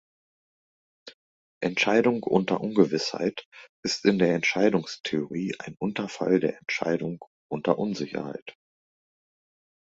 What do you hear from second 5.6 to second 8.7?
Unterfall der Entscheidung unter Unsicherheit.